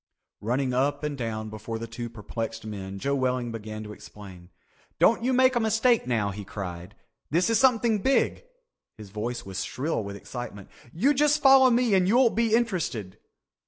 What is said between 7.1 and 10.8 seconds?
"This is something big." His voice was shrill with excitement.